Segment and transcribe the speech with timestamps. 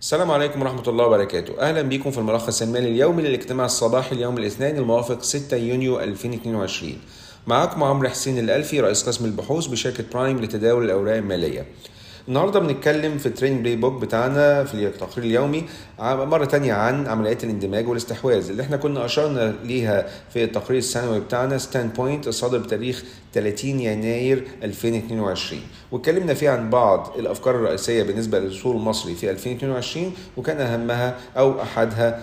[0.00, 1.60] السلام عليكم ورحمة الله وبركاته.
[1.60, 6.98] أهلا بكم في الملخص المالي اليومي للاجتماع الصباحي اليوم الاثنين الموافق 6 يونيو 2022
[7.46, 11.66] معاكم عمرو حسين الألفي رئيس قسم البحوث بشركة برايم لتداول الأوراق المالية.
[12.30, 15.64] النهارده بنتكلم في ال trading playbook بتاعنا في التقرير اليومي
[16.00, 21.58] مرة تانية عن عمليات الاندماج والاستحواذ اللي إحنا كنا أشرنا ليها في التقرير السنوي بتاعنا
[21.58, 23.04] StandPoint الصادر بتاريخ
[23.34, 25.60] 30 يناير 2022
[25.92, 32.22] واتكلمنا فيه عن بعض الأفكار الرئيسية بالنسبة للسوق المصري في 2022 وكان أهمها أو أحدها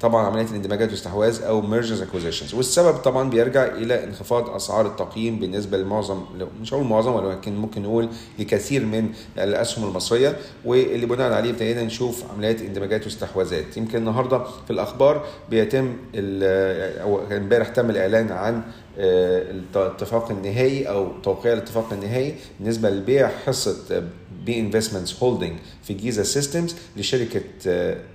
[0.00, 5.78] طبعا عمليات الاندماجات والاستحواذ أو mergers acquisitions والسبب طبعا بيرجع إلى انخفاض أسعار التقييم بالنسبة
[5.78, 6.22] لمعظم
[6.60, 10.36] مش هقول معظم ولكن ممكن نقول لكثير من الأسهم المصرية.
[10.64, 13.76] واللي بناء عليه ابتدينا نشوف عمليات اندماجات واستحواذات.
[13.76, 18.62] يمكن النهارده في الأخبار بيتم أو امبارح تم الإعلان عن
[18.98, 24.04] الاتفاق النهائي أو توقيع الاتفاق النهائي بالنسبة لبيع حصة
[24.46, 27.42] B Investments Holding في Giza Systems لشركة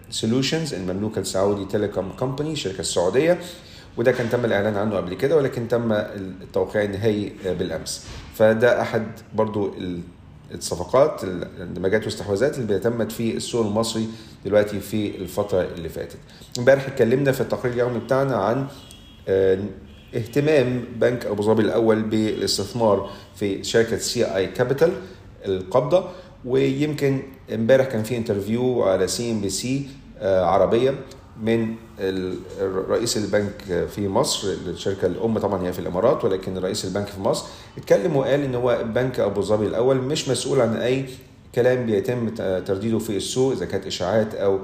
[0.09, 3.39] Solutions المملوكه ال Saudi Telecom Company الشركة السعودية.
[3.97, 8.05] وده كان تم الإعلان عنه قبل كده ولكن تم التوقيع النهائي بالأمس.
[8.35, 9.73] فده أحد برضو
[10.51, 14.07] الصفقات الاندماجات والاستحواذات اللي بيتمت في السوق المصري
[14.45, 16.17] دلوقتي في الفترة اللي فاتت.
[16.59, 18.67] امبارح اتكلمنا في التقرير اليومي بتاعنا عن
[20.15, 24.91] اهتمام بنك أبو ظبي الأول بالاستثمار في شركة CI Capital
[25.45, 26.09] القابضة.
[26.45, 27.19] ويمكن
[27.53, 29.87] امبارح كان في interview على CNBC
[30.21, 30.95] عربية
[31.41, 31.75] من
[32.89, 37.45] رئيس البنك في مصر الشركة الأم طبعا هي في الإمارات ولكن رئيس البنك في مصر
[37.77, 41.05] اتكلم وقال إن هو بنك أبو ظبي الأول مش مسؤول عن أي
[41.55, 42.29] كلام بيتم
[42.65, 44.59] ترديده في السوق إذا كانت إشاعات أو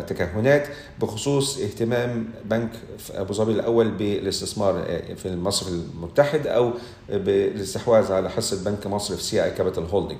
[0.00, 0.68] تكهنات
[1.00, 2.70] بخصوص اهتمام بنك
[3.14, 4.84] أبو ظبي الأول بالاستثمار
[5.16, 6.70] في المصرف المتحد أو
[7.08, 10.18] بالاستحواذ على حصة بنك مصر في CI Capital Holding.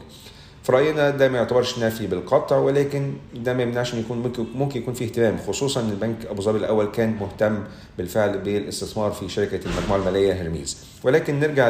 [0.66, 4.80] في راينا ده ما يعتبرش نفي بالقطع ولكن ده ما يمنعش إن يكون ممكن ممكن
[4.80, 7.58] يكون فيه اهتمام خصوصا إن البنك أبو ظبي الأول كان مهتم
[7.98, 10.76] بالفعل بالاستثمار في شركة المجموعة المالية هيرميس.
[11.04, 11.68] ولكن نرجع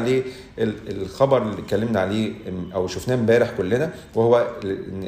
[0.58, 2.32] للخبر اللي اتكلمنا عليه
[2.74, 4.46] أو شفناه امبارح كلنا وهو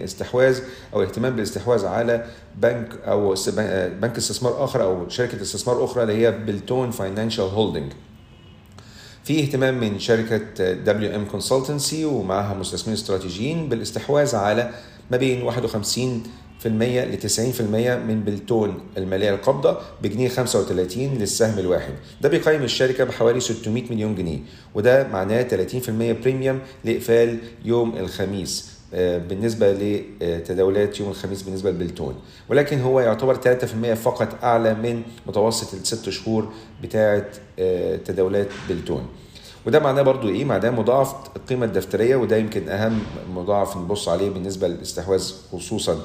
[0.05, 0.61] استحواذ
[0.95, 2.25] أو اهتمام بالاستحواذ على
[2.57, 3.35] بنك أو
[4.01, 7.93] بنك استثمار آخر أو شركة استثمار أخرى اللي هي بلتون Financial Holding
[9.29, 14.71] في اهتمام من شركة WM Consultancy ومعها مستثمرين استراتيجيين بالاستحواذ على
[15.11, 16.23] ما بين 51
[16.65, 17.61] ل 90%
[18.09, 21.93] من بلتون المالية القابضة بجنيه 35 للسهم الواحد.
[22.21, 24.39] ده بيقيم الشركة بحوالي 600 مليون جنيه
[24.75, 25.91] وده معناه 30%
[26.23, 28.78] بريميوم لإقفال يوم الخميس.
[28.93, 32.15] بالنسبة لتداولات يوم الخميس بالنسبة لبلتون.
[32.49, 36.49] ولكن هو يعتبر 3% فقط أعلى من متوسط الست شهور
[36.83, 37.27] بتاعة
[38.05, 39.07] تداولات بلتون.
[39.67, 43.01] وده معناه برضو إيه؟ معناه مضاعف القيمة الدفترية وده يمكن أهم
[43.35, 45.99] مضاعف نبص عليه بالنسبة للاستحواذ خصوصا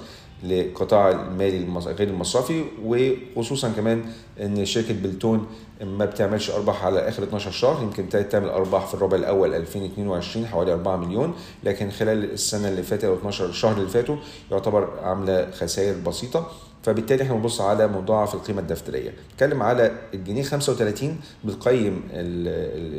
[0.43, 4.05] لقطاع المالي غير المصرفي وخصوصا كمان
[4.41, 5.47] إن شركة بلتون
[5.81, 10.47] ما بتعملش أرباح على آخر 12 شهر يمكن ابتدت تعمل أرباح في الربع الأول 2022
[10.47, 11.33] حوالي 4 مليون.
[11.63, 14.15] لكن خلال السنة اللي فاتت أو 12 شهر اللي فاتوا
[14.51, 16.51] يعتبر عاملة خسائر بسيطة.
[16.83, 19.13] فبالتالي إحنا بنبص على مضاعف القيمة الدفترية.
[19.33, 22.03] نتكلم على الجنيه 35 بتقيم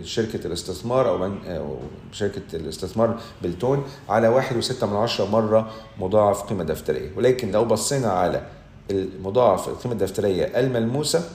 [0.05, 1.77] شركة الاستثمار أو
[2.13, 7.11] شركة الاستثمار بلتون على 1.6 من عشرة مرة مضاعف قيمة دفترية.
[7.17, 8.47] ولكن لو بصينا على
[8.91, 11.31] المضاعف القيمة الدفترية الملموسة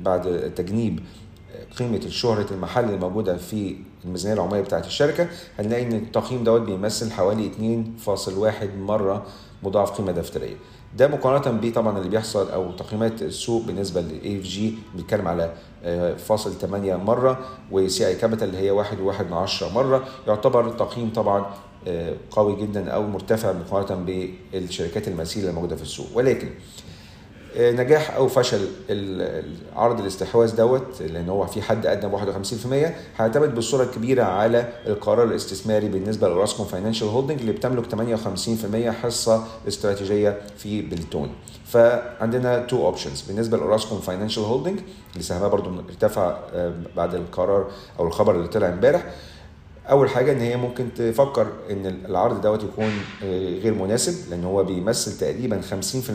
[0.00, 1.00] بعد تجنيب
[1.78, 5.28] قيمة الشهرة المحل الموجودة في الميزانية العمومية بتاعت الشركة
[5.58, 7.50] هنلاقي إن التقييم دوت بيمثل حوالي
[8.06, 9.26] 2.1 مرة
[9.62, 10.56] مضاعف قيمة دفترية.
[10.96, 15.52] ده مقارنة ب طبعا اللي بيحصل أو تقييمات السوق بالنسبة لل EFG بيتكلم على
[16.18, 17.38] فاصل 8 مرة
[17.70, 20.04] و CI Capital اللي هي 1 وواحد من عشرة مرة.
[20.26, 21.46] يعتبر تقييم طبعا
[22.30, 24.04] قوي جدا أو مرتفع مقارنة
[24.52, 26.06] بالشركات المثيلة الموجودة في السوق.
[26.14, 26.48] ولكن
[27.58, 28.68] نجاح أو فشل
[29.76, 32.66] عرض الاستحواذ دوت لأن هو في حد أدنى ب 51%
[33.20, 37.84] هيعتمد بالصورة الكبيره على القرار الاستثماري بالنسبة لأوراسكوم Financial Holding اللي بتملك
[38.88, 41.30] 58% حصة استراتيجية في بلتون
[41.66, 44.80] فعندنا two options بالنسبة لأوراسكوم Financial Holding
[45.12, 46.36] اللي سهمها برضو ارتفع
[46.96, 49.04] بعد القرار أو الخبر اللي طلع امبارح
[49.90, 52.90] أول حاجة إن هي ممكن تفكر إن العرض دوت يكون
[53.62, 55.64] غير مناسب لأن هو بيمثل تقريبا 50%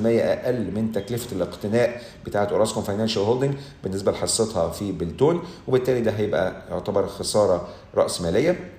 [0.05, 3.53] أقل من تكلفة الاقتناء بتاعة أوراسكوم Financial Holding
[3.83, 8.69] بالنسبة لحصتها في بلتون وبالتالي ده هيبقى يعتبر خسارة راس ماليه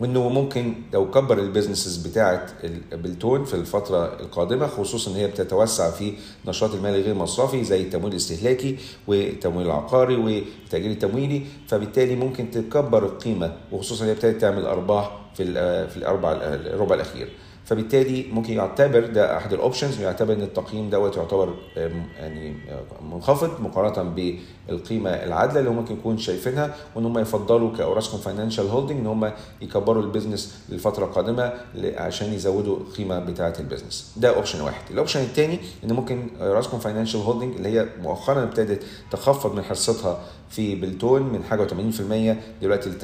[0.00, 2.46] وإنه ممكن لو كبر ال businesses بتاعه
[2.92, 6.12] بلتون في الفترة القادمة خصوصا إن هي بتتوسع في
[6.46, 13.52] نشاط المالي غير مصرفي زي التمويل الاستهلاكي والتمويل العقاري والتاجير التمويلي فبالتالي ممكن تكبر القيمة
[13.72, 15.44] وخصوصا هي ابتدت تعمل أرباح في
[15.88, 17.28] في الأربع الربع الأخير.
[17.68, 22.54] فبالتالي ممكن يعتبر ده أحد ال options يعتبر إن التقييم دوت يعتبر يعني
[23.12, 24.10] منخفض مقارنة
[24.68, 29.32] بالقيمة العادلة اللي هم ممكن يكونوا شايفينها وإن هم يفضلوا كأوراسكوم Financial Holding إن هم
[29.60, 31.52] يكبروا ال business للفتره القادمه
[31.96, 34.82] عشان يزودوا القيمه بتاعة ال business ده option واحد.
[34.90, 40.20] ال option الثاني إن ممكن اوراسكوم Financial Holding اللي هي مؤخرا ابتدت تخفض من حصتها
[40.50, 43.00] في بلتون من حاجة 80% دلوقتي ل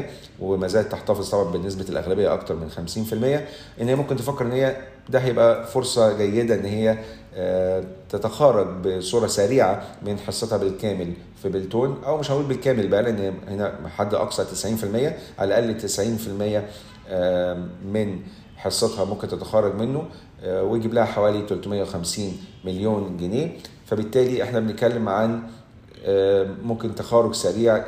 [0.00, 0.04] 58%
[0.40, 4.76] وما زالت تحتفظ طبعا بنسبه الأغلبية أكتر من 50% إن هي ممكن تفكر إن هي
[5.08, 6.98] ده هيبقى فرصة جيدة إن هي
[8.10, 13.88] تتخارج بصورة سريعة من حصتها بالكامل في بلتون أو مش هقول بالكامل بقى لأن هنا
[13.96, 16.62] حد أقصى 90% على الأقل 90%
[17.86, 18.20] من
[18.56, 20.04] حصتها ممكن تتخارج منه
[20.46, 22.32] ويجيب لها حوالي 350
[22.64, 23.50] مليون جنيه.
[23.86, 25.42] فبالتالي إحنا بنتكلم عن
[26.62, 27.84] ممكن تخارج سريع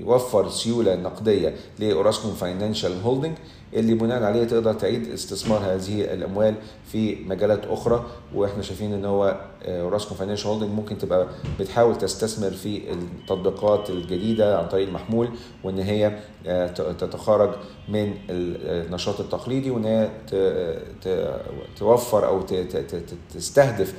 [0.00, 3.34] يوفر سيولة نقدية لأوراسكوم Financial Holding
[3.74, 6.54] اللي بناء عليه تقدر تعيد استثمار هذه الأموال
[6.92, 8.04] في مجالات أخرى.
[8.34, 11.26] وإحنا شايفين إن هو أوراسكوم Financial Holding ممكن تبقى
[11.60, 15.28] بتحاول تستثمر في التطبيقات الجديدة عن طريق المحمول
[15.64, 16.18] وإن هي
[16.74, 17.50] تتخارج
[17.88, 20.08] من النشاط التقليدي وإن هي
[21.78, 22.40] توفر أو
[23.34, 23.94] تستهدف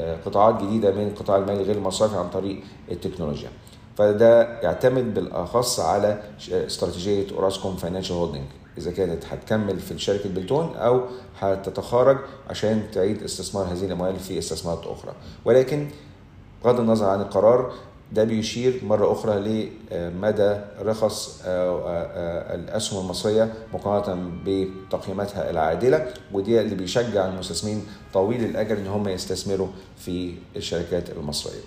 [0.00, 2.60] قطاعات جديدة من القطاع المالي غير المصرفي عن طريق
[2.90, 3.48] التكنولوجيا.
[3.96, 8.44] فده يعتمد بالأخص على استراتيجية أوراسكوم Financial Holding.
[8.78, 11.00] إذا كانت هتكمل في شركه بلتون أو
[11.40, 12.18] هتتخارج
[12.50, 15.12] عشان تعيد استثمار هذه الاموال في استثمارات أخرى.
[15.44, 15.88] ولكن
[16.64, 17.72] بغض النظر عن القرار
[18.14, 21.42] ده بيشير مرة أخرى لمدى رخص
[22.54, 29.68] الأسهم المصرية مقارنة بتقييماتها العادلة ودي اللي بيشجع المستثمرين طويل الأجل إن هم يستثمروا
[29.98, 31.60] في الشركات المصرية.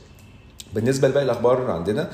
[0.74, 2.10] بالنسبة لباقي الأخبار عندنا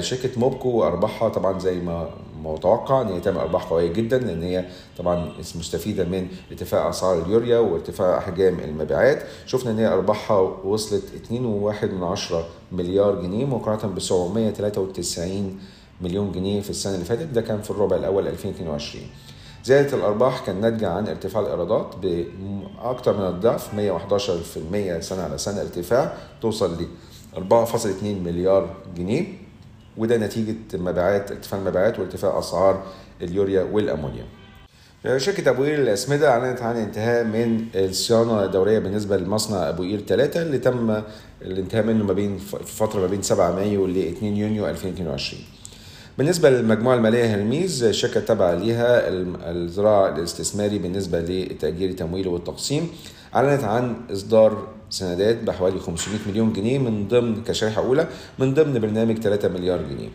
[0.00, 2.10] شركة موبكو أرباحها طبعا زي ما
[2.54, 4.64] متوقع إن هي تعمل ارباح قوية جدا لأن هي
[4.98, 9.22] طبعا مستفيدة من ارتفاع أسعار اليوريا وارتفاع أحجام المبيعات.
[9.46, 12.34] شفنا إن هي إرباحها وصلت 2.1
[12.72, 15.60] مليار جنيه مقارنة ب 793
[16.00, 17.26] مليون جنيه في السنة اللي فاتت.
[17.26, 19.04] ده كان في الربع الأول 2022
[19.64, 26.14] زيادة الأرباح كان ناتجة عن ارتفاع الإيرادات بأكثر من الضعف 111% سنة على سنة ارتفاع
[26.42, 26.86] توصل ل
[27.36, 29.45] 4.2 مليار جنيه.
[29.98, 32.82] وده نتيجة مبيعات ارتفاع المبيعات وارتفاع أسعار
[33.22, 34.24] اليوريا والأمونيا.
[35.16, 40.42] شركة أبو قير الأسمدة أعلنت عن الانتهاء من الصيانة الدورية بالنسبة لمصنع أبو قير 3
[40.42, 41.02] اللي تم
[41.42, 45.42] الانتهاء منه ما بين فترة ما بين 7 مايو ل 2 يونيو 2022.
[46.18, 49.08] بالنسبة للمجموعة المالية هيرميس الشركة تابعة ليها
[49.50, 52.88] الذراع الاستثماري بالنسبة للتأجير التمويلي والتخصيم
[53.36, 59.18] أعلنت عن إصدار سندات بحوالي 500 مليون جنيه من ضمن كشريحة أولى من ضمن برنامج
[59.18, 60.08] 3 مليار جنيه.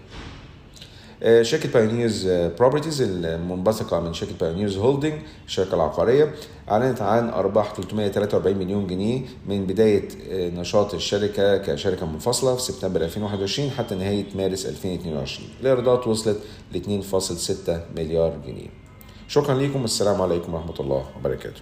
[1.43, 5.13] شركة Pioneers Properties المنبثقة من شركة Pioneers Holding
[5.45, 6.33] الشركة العقارية
[6.69, 10.09] أعلنت عن أرباح 343 مليون جنيه من بداية
[10.49, 16.37] نشاط الشركة كشركة منفصلة في سبتمبر 2021 حتى نهاية مارس 2022 الإيرادات وصلت
[16.73, 18.69] ل 2.6 مليار جنيه.
[19.27, 21.61] شكرا لكم والسلام عليكم ورحمة الله وبركاته.